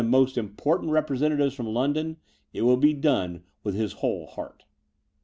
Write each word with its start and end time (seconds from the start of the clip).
more 0.09 0.27
important 0.35 0.89
representatives 0.89 1.53
from 1.53 1.67
London, 1.67 2.17
it 2.53 2.63
would 2.63 2.79
be 2.79 2.91
done 2.91 3.43
with 3.63 3.75
his 3.75 3.93
whole 3.93 4.25
heart. 4.25 4.63